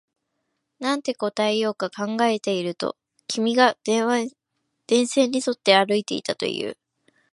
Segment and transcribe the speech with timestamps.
[0.79, 4.09] なんて答えようか考えていると、君が電
[5.05, 6.77] 線に沿って歩いていたと言う